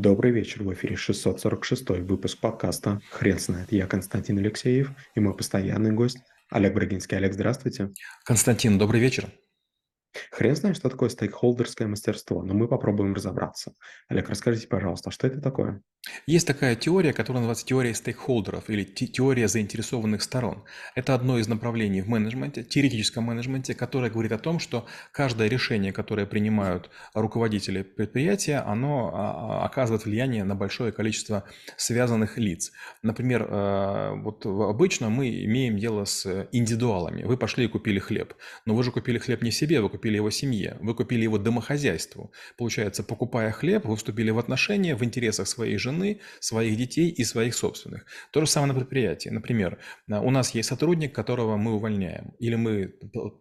[0.00, 3.70] Добрый вечер, в эфире 646 выпуск подкаста «Хрен знает».
[3.70, 6.16] Я Константин Алексеев и мой постоянный гость
[6.48, 7.18] Олег Брагинский.
[7.18, 7.90] Олег, здравствуйте.
[8.24, 9.26] Константин, добрый вечер.
[10.30, 13.74] Хрен знает, что такое стейкхолдерское мастерство, но мы попробуем разобраться.
[14.08, 15.82] Олег, расскажите, пожалуйста, что это такое?
[16.26, 20.64] Есть такая теория, которая называется теория стейкхолдеров или теория заинтересованных сторон.
[20.94, 25.92] Это одно из направлений в менеджменте, теоретическом менеджменте, которое говорит о том, что каждое решение,
[25.92, 31.44] которое принимают руководители предприятия, оно а, а, оказывает влияние на большое количество
[31.76, 32.72] связанных лиц.
[33.02, 37.24] Например, э, вот обычно мы имеем дело с индивидуалами.
[37.24, 40.30] Вы пошли и купили хлеб, но вы же купили хлеб не себе, вы купили его
[40.30, 42.32] семье, вы купили его домохозяйству.
[42.56, 47.54] Получается, покупая хлеб, вы вступили в отношения в интересах своей жены, своих детей и своих
[47.54, 48.06] собственных.
[48.32, 49.28] То же самое на предприятии.
[49.28, 49.78] Например,
[50.10, 52.94] а, у нас есть сотрудник, которого мы увольняем, или мы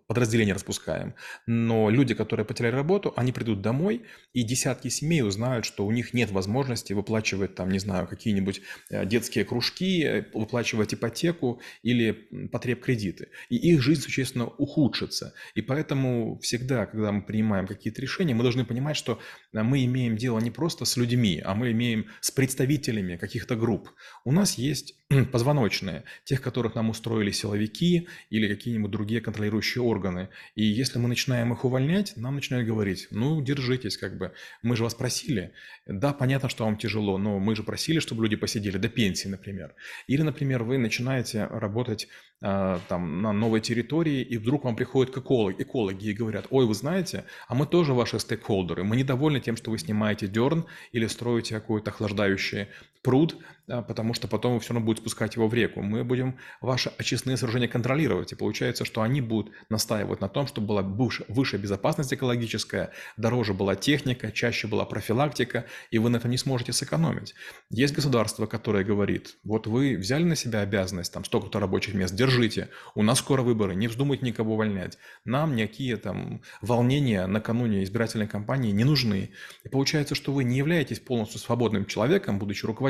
[0.08, 1.16] подразделение распускаем,
[1.48, 4.04] но люди, которые потеряли работу, они придут домой,
[4.34, 9.06] и десятки семей узнают, что у них нет возможности выплачивать, там, не знаю, какие-нибудь э,
[9.06, 12.12] детские кружки, выплачивать ипотеку или
[12.52, 13.30] потреб кредиты.
[13.50, 15.34] И их жизнь существенно ухудшится.
[15.56, 19.20] И поэтому всегда, когда мы принимаем какие-то решения, мы должны понимать, что
[19.54, 23.90] э, мы имеем дело не просто с людьми, а мы имеем с представителями каких-то групп.
[24.26, 24.96] У нас есть
[25.32, 30.30] позвоночные, тех, которых нам устроили силовики или какие-нибудь другие контролирующие органы.
[30.56, 34.32] И если мы начинаем их увольнять, нам начинают говорить, ну, держитесь, как бы,
[34.64, 35.52] мы же вас просили.
[35.86, 39.76] Да, понятно, что вам тяжело, но мы же просили, чтобы люди посидели до пенсии, например.
[40.08, 42.08] Или, например, вы начинаете работать
[42.42, 47.26] а, там, на новой территории, и вдруг вам приходят экологи и говорят, ой, вы знаете,
[47.48, 51.92] а мы тоже ваши стейкхолдеры, мы недовольны тем, что вы снимаете дерн или строите какой-то
[51.92, 52.68] охлаждающий
[53.02, 55.82] пруд, потому что потом вы все равно будете спускать его в реку.
[55.82, 60.68] Мы будем ваши очистные сооружения контролировать, и получается, что они будут настаивать на том, чтобы
[60.68, 66.38] была выше безопасность экологическая, дороже была техника, чаще была профилактика, и вы на этом не
[66.38, 67.36] сможете сэкономить.
[67.70, 72.70] Есть государство, которое говорит, вот вы взяли на себя обязанность, там столько-то рабочих мест, держите,
[72.96, 74.98] у нас скоро выборы, не вздумайте никого увольнять.
[75.26, 79.32] Нам никакие там волнения накануне избирательной кампании не нужны.
[79.64, 82.89] И получается, что вы не являетесь полностью свободным человеком, будучи руководителем,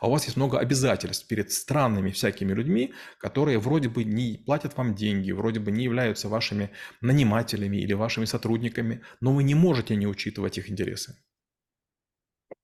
[0.00, 4.76] а у вас есть много обязательств перед странными всякими людьми, которые вроде бы не платят
[4.76, 6.70] вам деньги, вроде бы не являются вашими
[7.00, 11.16] нанимателями или вашими сотрудниками, но вы не можете не учитывать их интересы.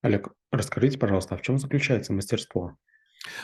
[0.03, 2.77] Олег, расскажите, пожалуйста, а в чем заключается мастерство?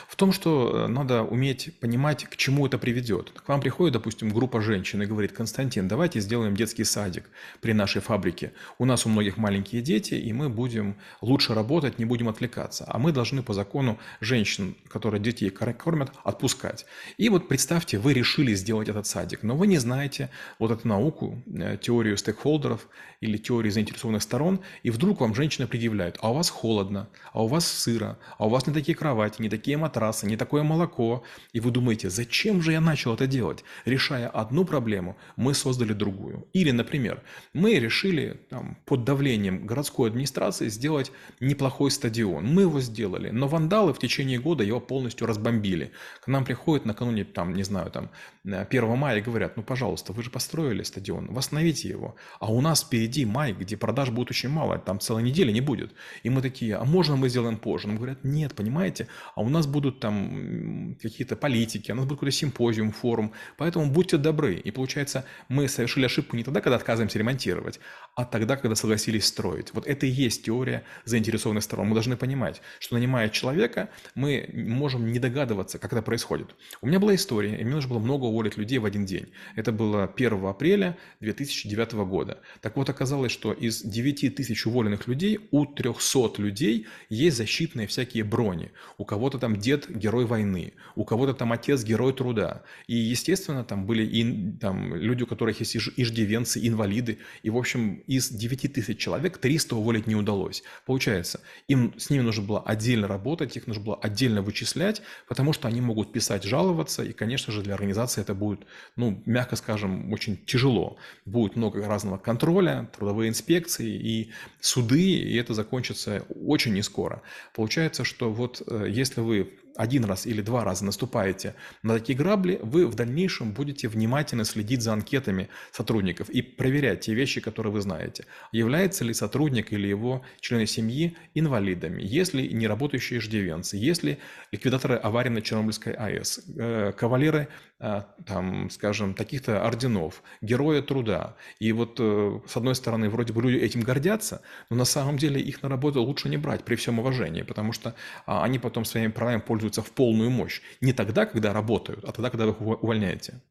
[0.07, 3.31] В том, что э, надо уметь понимать, к чему это приведет.
[3.31, 7.29] К вам приходит, допустим, группа женщин и говорит, Константин, давайте сделаем детский садик
[7.61, 8.53] при нашей фабрике.
[8.77, 12.85] У нас у многих маленькие дети, и мы будем лучше работать, не будем отвлекаться.
[12.87, 16.85] А мы должны по закону женщин, которые детей кормят, отпускать.
[17.17, 20.29] И вот представьте, вы решили сделать этот садик, но вы не знаете
[20.59, 22.87] вот эту науку, э, теорию стейкхолдеров
[23.21, 27.47] или теорию заинтересованных сторон, и вдруг вам женщина предъявляет, а у вас холодно, а у
[27.47, 31.23] вас сыро, а у вас не такие кровати, не такие такие матрасы, не такое молоко.
[31.55, 33.63] И вы думаете, зачем же я начал это делать?
[33.85, 36.45] Решая одну проблему, мы создали другую.
[36.53, 37.21] Или, например,
[37.53, 42.45] мы решили там, под давлением городской администрации сделать неплохой стадион.
[42.45, 45.91] Мы его сделали, но вандалы в течение года его полностью разбомбили.
[46.25, 48.09] К нам приходят накануне, там, не знаю, там,
[48.43, 52.15] 1 мая и говорят, ну, пожалуйста, вы же построили стадион, восстановите его.
[52.39, 55.93] А у нас впереди май, где продаж будет очень мало, там целой недели не будет.
[56.25, 57.87] И мы такие, а можно мы сделаем позже?
[57.87, 62.19] Нам говорят, нет, понимаете, а у нас нас будут там какие-то политики, у нас будет
[62.19, 64.55] какой-то симпозиум, форум, поэтому будьте добры.
[64.55, 67.79] И получается, мы совершили ошибку не тогда, когда отказываемся ремонтировать,
[68.15, 69.73] а тогда, когда согласились строить.
[69.73, 71.87] Вот это и есть теория заинтересованных сторон.
[71.87, 76.55] Мы должны понимать, что нанимая человека, мы можем не догадываться, как это происходит.
[76.81, 79.27] У меня была история, и мне нужно было много уволить людей в один день.
[79.55, 82.41] Это было 1 апреля 2009 года.
[82.61, 88.23] Так вот, оказалось, что из 9 тысяч уволенных людей у 300 людей есть защитные всякие
[88.23, 88.71] брони.
[88.97, 92.63] У кого-то там дед герой войны, у кого-то там отец герой труда.
[92.87, 97.17] И, естественно, там были и, там, люди, у которых есть иждивенцы, инвалиды.
[97.41, 100.63] И, в общем, из 9 тысяч человек 300 уволить не удалось.
[100.85, 105.67] Получается, им, с ними нужно было отдельно работать, их нужно было отдельно вычислять, потому что
[105.67, 107.03] они могут писать, жаловаться.
[107.03, 108.61] И, конечно же, для организации это будет,
[108.95, 110.95] ну, мягко скажем, очень тяжело.
[111.25, 114.31] Будет много разного контроля, трудовые инспекции и
[114.61, 117.21] суды, и это закончится очень не скоро.
[117.53, 122.17] Получается, что вот э, если вы вы один раз или два раза наступаете на такие
[122.17, 127.73] грабли, вы в дальнейшем будете внимательно следить за анкетами сотрудников и проверять те вещи, которые
[127.73, 128.25] вы знаете.
[128.51, 134.19] Является ли сотрудник или его члены семьи инвалидами, если не работающие иждивенцы, если
[134.51, 137.49] ликвидаторы аварии на Чернобыльской АЭС, э, кавалеры
[137.85, 141.35] а, там, скажем, таких-то орденов, героя труда.
[141.59, 145.41] И вот э, с одной стороны, вроде бы люди этим гордятся, но на самом деле
[145.41, 147.93] их на работу лучше не брать при всем уважении, потому что
[148.25, 150.61] а, они потом своими правами пользуются в полную мощь.
[150.81, 153.41] Не тогда, когда работают, а тогда, когда вы их увольняете.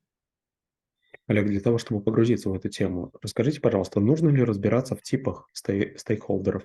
[1.27, 5.49] Олег, для того, чтобы погрузиться в эту тему, расскажите, пожалуйста, нужно ли разбираться в типах
[5.53, 6.65] стейкхолдеров?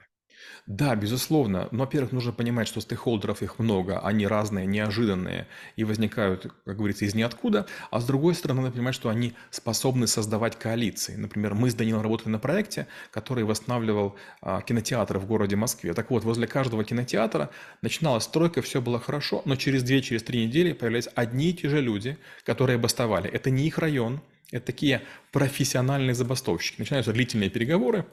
[0.68, 1.70] Да, безусловно.
[1.72, 5.48] Но, во-первых, нужно понимать, что стейкхолдеров их много, они разные, неожиданные
[5.78, 7.68] и возникают, как говорится, из ниоткуда.
[7.90, 11.16] А с другой стороны, надо понимать, что они способны создавать коалиции.
[11.16, 15.94] Например, мы с Данилом работали на проекте, который восстанавливал а, кинотеатры в городе Москве.
[15.94, 17.50] Так вот, возле каждого кинотеатра
[17.82, 21.70] начиналась стройка, все было хорошо, но через две, через три недели появлялись одни и те
[21.70, 23.30] же люди, которые бастовали.
[23.30, 25.02] Это не их район, это такие
[25.32, 26.80] профессиональные забастовщики.
[26.80, 28.06] Начинаются длительные переговоры,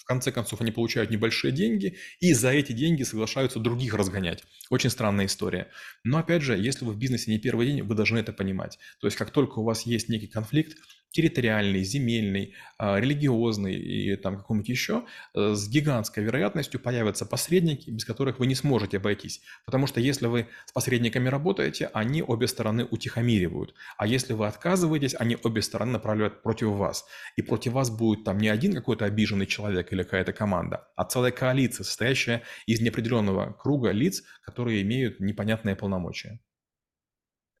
[0.00, 4.44] в конце концов, они получают небольшие деньги, и за эти деньги соглашаются других разгонять.
[4.70, 5.68] Очень странная история.
[6.04, 8.78] Но опять же, если вы в бизнесе не первый день, вы должны это понимать.
[9.00, 10.78] То есть, как только у вас есть некий конфликт,
[11.10, 15.04] территориальный, земельный, а, религиозный и там какой-нибудь еще,
[15.34, 19.42] э, с гигантской вероятностью появятся посредники, без которых вы не сможете обойтись.
[19.64, 23.74] Потому что если вы с посредниками работаете, они обе стороны утихомиривают.
[23.98, 27.06] А если вы отказываетесь, они обе стороны направляют против вас.
[27.36, 31.32] И против вас будет там не один какой-то обиженный человек или какая-то команда, а целая
[31.32, 36.40] коалиция, состоящая из неопределенного круга лиц, которые имеют непонятные полномочия.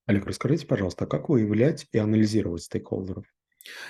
[0.06, 3.24] Олег, расскажите, пожалуйста, как выявлять и анализировать стейкхолдеров?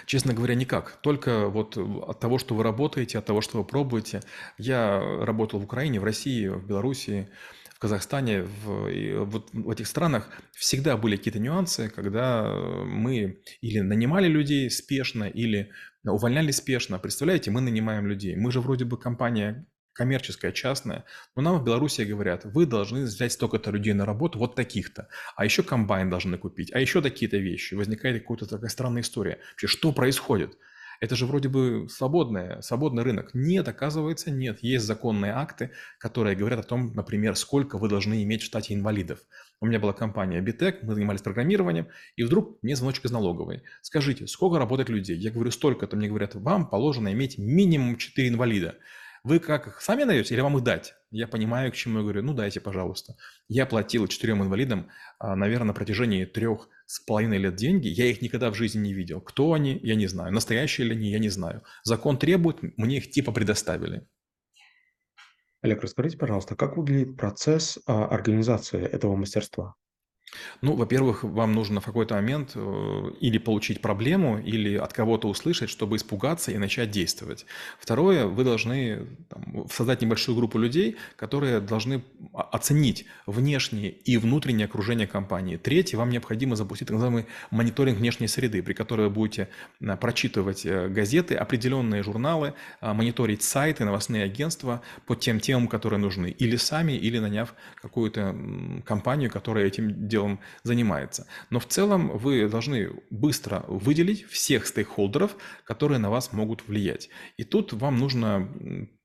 [0.06, 0.98] Честно говоря, никак.
[1.02, 4.20] Только вот от того, что вы работаете, от того, что вы пробуете.
[4.58, 7.28] Я работал в Украине, в России, в Белоруссии,
[7.70, 12.52] в Казахстане, в, вот в этих странах всегда были какие-то нюансы, когда
[12.84, 15.70] мы или нанимали людей спешно, или
[16.04, 16.98] увольняли спешно.
[16.98, 18.36] Представляете, мы нанимаем людей.
[18.36, 19.66] Мы же вроде бы компания
[20.00, 21.04] коммерческая, частная,
[21.36, 25.44] но нам в Беларуси говорят, вы должны взять столько-то людей на работу, вот таких-то, а
[25.44, 27.74] еще комбайн должны купить, а еще такие-то вещи.
[27.74, 29.40] Возникает какая-то такая странная история.
[29.50, 30.56] Вообще, что происходит?
[31.00, 33.30] Это же вроде бы свободное, свободный рынок.
[33.34, 34.58] Нет, оказывается, нет.
[34.62, 39.18] Есть законные акты, которые говорят о том, например, сколько вы должны иметь в штате инвалидов.
[39.60, 43.62] У меня была компания Bitec, мы занимались программированием, и вдруг мне звоночек из налоговой.
[43.82, 45.18] Скажите, сколько работает людей?
[45.18, 45.94] Я говорю, столько-то.
[45.96, 48.76] Мне говорят, вам положено иметь минимум 4 инвалида.
[49.22, 50.94] Вы как их сами даете или вам их дать?
[51.10, 52.22] Я понимаю, к чему я говорю.
[52.22, 53.16] Ну, дайте, пожалуйста.
[53.48, 54.88] Я платил четырем инвалидам,
[55.18, 57.88] а, наверное, на протяжении трех с половиной лет деньги.
[57.88, 59.20] Я их никогда в жизни не видел.
[59.20, 60.32] Кто они, я не знаю.
[60.32, 61.62] Настоящие ли они, я не знаю.
[61.84, 64.06] Закон требует, мне их типа предоставили.
[65.62, 69.74] Олег, расскажите, пожалуйста, как выглядит процесс а, организации этого мастерства?
[70.62, 75.70] Ну, во-первых, вам нужно в какой-то момент э, или получить проблему, или от кого-то услышать,
[75.70, 77.46] чтобы испугаться и начать действовать.
[77.78, 85.06] Второе, вы должны там, создать небольшую группу людей, которые должны оценить внешнее и внутреннее окружение
[85.06, 85.56] компании.
[85.56, 89.48] Третье, вам необходимо запустить так называемый мониторинг внешней среды, при которой вы будете
[89.80, 96.30] э, прочитывать э, газеты, определенные журналы, мониторить сайты, новостные агентства по тем темам, которые нужны,
[96.30, 98.36] или сами, или наняв какую-то
[98.84, 101.26] компанию, которая этим делом делом занимается.
[101.50, 107.08] Но в целом вы должны быстро выделить всех стейкхолдеров, которые на вас могут влиять.
[107.38, 108.48] И тут вам нужно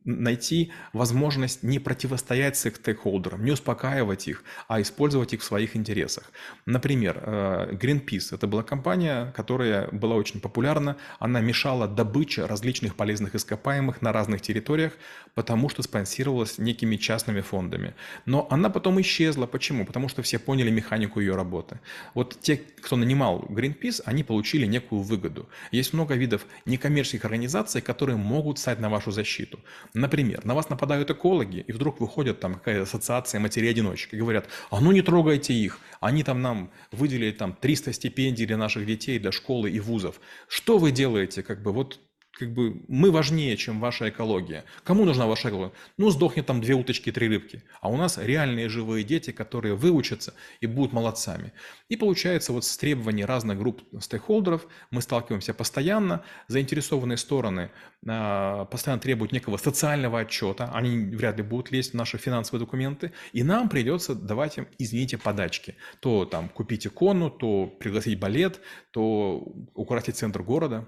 [0.05, 6.31] найти возможность не противостоять стейкхолдерам, не успокаивать их, а использовать их в своих интересах.
[6.65, 10.97] Например, э, Greenpeace– это была компания, которая была очень популярна.
[11.19, 14.93] Она мешала добыче различных полезных ископаемых на разных территориях,
[15.33, 17.95] потому что спонсировалась некими частными фондами.
[18.25, 19.47] Но она потом исчезла.
[19.47, 19.85] Почему?
[19.85, 21.79] Потому что все поняли механику ее работы.
[22.13, 25.49] Вот те, кто нанимал Greenpeace, они получили некую выгоду.
[25.71, 29.59] Есть много видов некоммерческих организаций, которые могут стать на вашу защиту.
[29.95, 34.81] Например, на вас нападают экологи, и вдруг выходит там какая-то ассоциация матерей-одиночек и говорят, а
[34.81, 39.31] ну не трогайте их, они там нам выделили там 300 стипендий для наших детей, для
[39.31, 40.19] школы и вузов.
[40.49, 41.43] Что вы делаете?
[41.43, 42.01] Как бы вот
[42.37, 44.65] как бы мы важнее, чем ваша экология.
[44.83, 45.73] Кому нужна ваша экология?
[45.97, 47.63] Ну, сдохнет там две уточки, три рыбки.
[47.79, 51.53] А у нас реальные живые дети, которые выучатся и будут молодцами.
[51.87, 56.23] И получается вот с требований разных групп стейкхолдеров мы сталкиваемся постоянно.
[56.49, 57.71] Заинтересованные стороны
[58.05, 60.69] э, постоянно требуют некого социального отчета.
[60.73, 63.13] Они вряд ли будут лезть в наши финансовые документы.
[63.31, 65.75] И нам придется давать им, извините, подачки.
[66.01, 68.59] То там купить икону, то пригласить балет,
[68.91, 69.37] то
[69.73, 70.85] украсить центр города.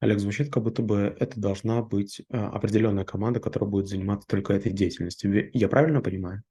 [0.00, 4.54] Олег, звучит, как будто бы это должна быть а, определенная команда, которая будет заниматься только
[4.54, 5.50] этой деятельностью.
[5.52, 6.42] Я правильно понимаю?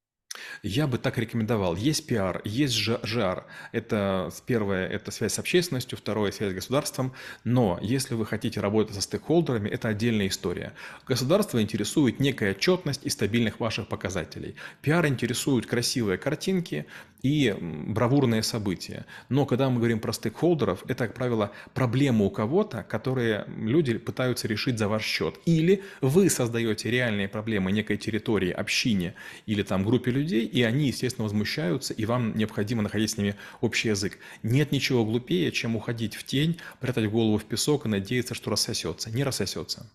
[0.64, 1.76] Я бы так рекомендовал.
[1.76, 3.46] Есть пиар, есть жар.
[3.72, 7.14] Это первое, это связь с общественностью, второе, связь с государством.
[7.44, 10.74] Но если вы хотите работать со стейкхолдерами, это отдельная история.
[11.08, 14.56] Государство интересует некая отчетность и стабильных ваших показателей.
[14.82, 16.86] Пиар интересует красивые картинки,
[17.22, 19.06] и бравурные события.
[19.28, 24.48] Но когда мы говорим про стейкхолдеров, это, как правило, проблема у кого-то, которые люди пытаются
[24.48, 25.36] решить за ваш счет.
[25.46, 29.16] Или вы создаете реальные проблемы некой территории, общине
[29.46, 33.90] или там группе людей, и они, естественно, возмущаются, и вам необходимо находить с ними общий
[33.90, 34.18] язык.
[34.44, 39.12] Нет ничего глупее, чем уходить в тень, прятать голову в песок и надеяться, что рассосется.
[39.12, 39.90] Не рассосется.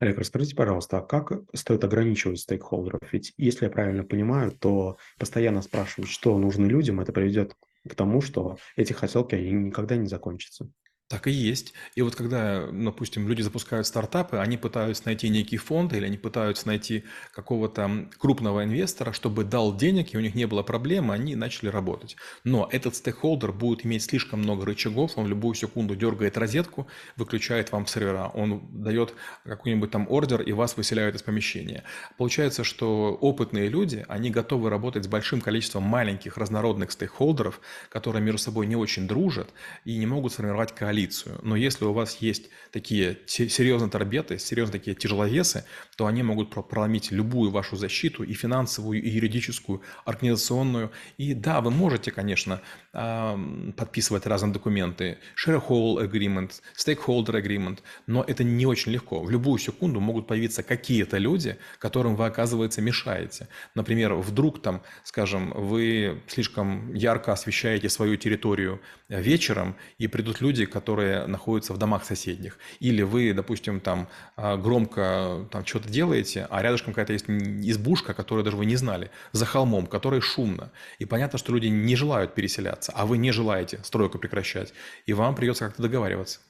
[0.00, 3.00] Олег, расскажите, пожалуйста, а как стоит ограничивать стейкхолдеров?
[3.12, 7.54] Ведь, если я правильно понимаю, то постоянно спрашивать, что нужно людям, это приведет
[7.86, 10.70] к тому, что эти хотелки они никогда не закончатся.
[11.10, 11.74] Так и есть.
[11.96, 16.68] И вот когда, допустим, люди запускают стартапы, они пытаются найти некий фонд или они пытаются
[16.68, 17.02] найти
[17.32, 22.14] какого-то крупного инвестора, чтобы дал денег, и у них не было проблем, они начали работать.
[22.44, 26.86] Но этот стейкхолдер будет иметь слишком много рычагов, он в любую секунду дергает розетку,
[27.16, 29.12] выключает вам сервера, он дает
[29.42, 31.82] какой-нибудь там ордер, и вас выселяют из помещения.
[32.18, 38.38] Получается, что опытные люди, они готовы работать с большим количеством маленьких разнородных стейкхолдеров, которые между
[38.38, 39.52] собой не очень дружат
[39.84, 41.38] и не могут сформировать коалицию коалицию.
[41.42, 45.64] Но если у вас есть такие серьезные торбеты, серьезные такие тяжеловесы,
[45.96, 50.90] то они могут проломить любую вашу защиту, и финансовую, и юридическую, организационную.
[51.18, 52.60] И да, вы можете, конечно,
[52.92, 59.22] подписывать разные документы, shareholder agreement, stakeholder agreement, но это не очень легко.
[59.22, 63.48] В любую секунду могут появиться какие-то люди, которым вы, оказывается, мешаете.
[63.74, 70.89] Например, вдруг там, скажем, вы слишком ярко освещаете свою территорию вечером, и придут люди, которые
[70.96, 72.58] находятся в домах соседних.
[72.80, 78.44] Или вы, допустим, там а, громко там что-то делаете, а рядышком какая-то есть избушка, которую
[78.44, 80.70] даже вы не знали, за холмом, которой шумно.
[80.98, 84.72] И понятно, что люди не желают переселяться, а вы не желаете стройку прекращать.
[85.06, 86.40] И вам придется как-то договариваться.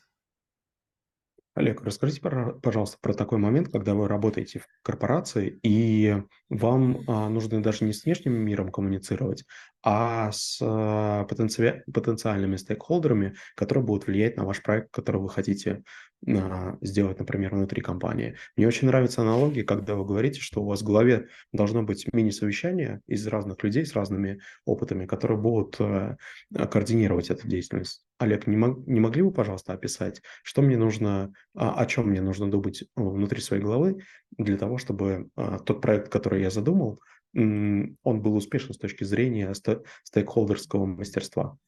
[1.55, 7.61] Олег, расскажите, пожалуйста, про такой момент, когда вы работаете в корпорации, и вам а, нужно
[7.61, 9.45] даже не с внешним миром коммуницировать,
[9.83, 11.83] а с а, потенци...
[11.93, 15.83] потенциальными стейкхолдерами, которые будут влиять на ваш проект, который вы хотите
[16.29, 18.37] а, сделать, например, внутри компании.
[18.57, 23.01] Мне очень нравится аналогия, когда вы говорите, что у вас в голове должно быть мини-совещание
[23.07, 26.17] из разных людей с разными опытами, которые будут а,
[26.53, 28.05] координировать эту деятельность.
[28.19, 32.21] Олег, не, мог, не могли бы, пожалуйста, описать, что мне нужно, а, о чем мне
[32.21, 34.03] нужно думать внутри своей головы
[34.37, 35.29] для того, чтобы
[35.65, 37.01] тот проект, который я задумал,
[37.35, 39.53] он был успешен с точки зрения
[40.05, 41.59] стейкхолдерского мастерства?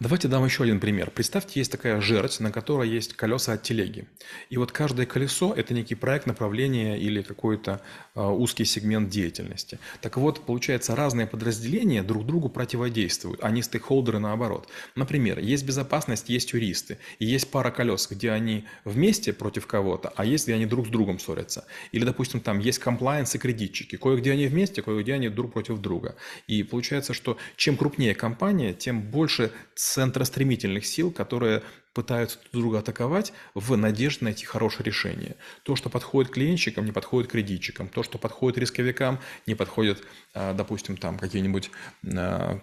[0.00, 1.10] Давайте дам еще один пример.
[1.10, 4.06] Представьте, есть такая жерть, на которой есть колеса от телеги.
[4.50, 7.80] И вот каждое колесо– это некий проект направления или какой-то
[8.14, 9.78] э, узкий сегмент деятельности.
[10.02, 14.68] Так вот, получается, разные подразделения друг другу противодействуют, а не стейкхолдеры наоборот.
[14.94, 20.24] Например, есть безопасность, есть юристы, и есть пара колес, где они вместе против кого-то, а
[20.24, 21.64] есть, где они друг с другом ссорятся.
[21.92, 23.96] Или, допустим, там есть комплайенс и кредитчики.
[23.96, 26.16] Кое-где они вместе, кое-где они друг против друга.
[26.46, 31.62] И получается, что чем крупнее компания, тем больше центростремительных сил, которые
[31.94, 35.36] пытаются друг друга атаковать в надежде найти хорошее решение.
[35.62, 37.88] То, что подходит клиентчикам, не подходит кредитчикам.
[37.88, 40.02] То, что подходит рисковикам, не подходит,
[40.34, 41.70] а, допустим, там какие-нибудь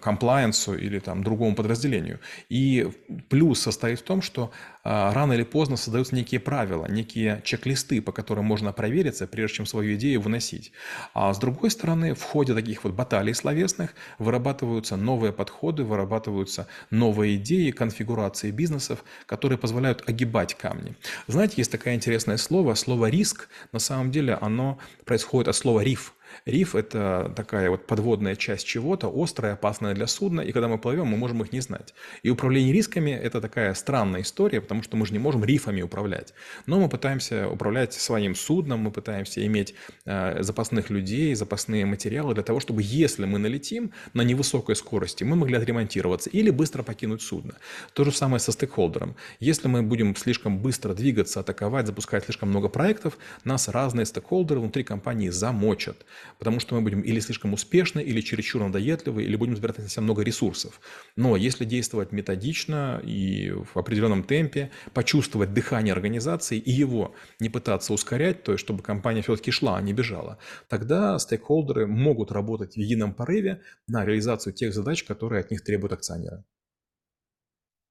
[0.00, 2.18] комплайенсу или там другому подразделению.
[2.48, 2.90] И
[3.28, 4.50] плюс состоит в том, что
[4.82, 9.94] рано или поздно создаются некие правила, некие чек-листы, по которым можно провериться, прежде чем свою
[9.96, 10.72] идею выносить.
[11.14, 17.36] А с другой стороны, в ходе таких вот баталий словесных вырабатываются новые подходы, вырабатываются новые
[17.36, 20.96] идеи, конфигурации бизнесов, которые позволяют огибать камни.
[21.26, 26.14] Знаете, есть такое интересное слово, слово «риск», на самом деле оно происходит от слова «риф»,
[26.44, 31.06] Риф– это такая вот подводная часть чего-то, острая, опасная для судна, и когда мы плывем,
[31.06, 31.94] мы можем их не знать.
[32.22, 36.34] И управление рисками– это такая странная история, потому что мы же не можем рифами управлять.
[36.66, 42.42] Но мы пытаемся управлять своим судном, мы пытаемся иметь э, запасных людей, запасные материалы для
[42.42, 47.54] того, чтобы если мы налетим на невысокой скорости, мы могли отремонтироваться или быстро покинуть судно.
[47.92, 49.16] То же самое со стейкхолдером.
[49.40, 54.84] Если мы будем слишком быстро двигаться, атаковать, запускать слишком много проектов, нас разные стейкхолдеры внутри
[54.84, 56.04] компании замочат
[56.38, 60.22] потому что мы будем или слишком успешны, или чересчур надоедливы, или будем забирать совсем много
[60.22, 60.80] ресурсов.
[61.16, 67.92] Но если действовать методично и в определенном темпе, почувствовать дыхание организации и его не пытаться
[67.92, 72.78] ускорять, то есть чтобы компания все-таки шла, а не бежала, тогда стейкхолдеры могут работать в
[72.78, 76.44] едином порыве на реализацию тех задач, которые от них требуют акционеры.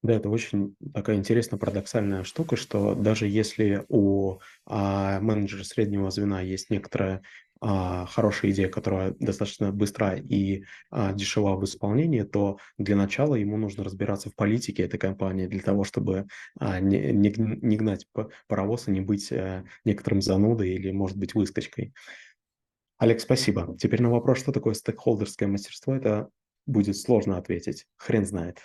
[0.02, 6.40] Да, это очень такая интересная парадоксальная штука, что даже если у а, менеджера среднего звена
[6.40, 7.22] есть некоторая
[7.60, 13.84] хорошая идея, которая достаточно быстра и а, дешева в исполнении, то для начала ему нужно
[13.84, 16.26] разбираться в политике этой компании для того, чтобы
[16.58, 18.06] а, не, не, не гнать
[18.46, 21.92] паровоз и не быть а, некоторым занудой или, может быть, выскочкой.
[22.98, 23.76] Олег, спасибо.
[23.78, 26.28] Теперь на вопрос, что такое стейкхолдерское мастерство, это
[26.66, 27.86] будет сложно ответить.
[27.96, 28.60] Хрен знает.